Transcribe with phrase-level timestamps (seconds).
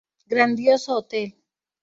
[0.25, 1.31] Grandioso hotel.